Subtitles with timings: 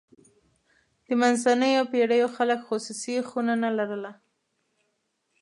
[1.05, 4.11] د منځنیو پېړیو خلک خصوصي خونه نه لرله.